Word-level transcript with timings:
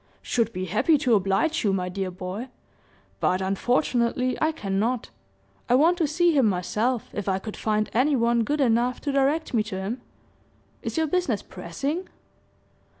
"Should 0.23 0.51
be 0.51 0.65
happy 0.65 0.97
to 0.97 1.13
oblige 1.13 1.63
you, 1.63 1.71
my 1.73 1.87
dear 1.87 2.09
boy, 2.09 2.47
but, 3.19 3.39
unfortunately, 3.39 4.35
I 4.41 4.51
cannot. 4.51 5.11
I 5.69 5.75
want 5.75 5.99
to 5.99 6.07
see 6.07 6.35
him 6.35 6.47
myself, 6.47 7.09
if 7.13 7.29
I 7.29 7.37
could 7.37 7.55
find 7.55 7.87
any 7.93 8.15
one 8.15 8.43
good 8.43 8.61
enough 8.61 8.99
to 9.01 9.11
direct 9.11 9.53
me 9.53 9.61
to 9.61 9.79
him. 9.79 10.01
Is 10.81 10.97
your 10.97 11.05
business 11.05 11.43
pressing?" 11.43 12.09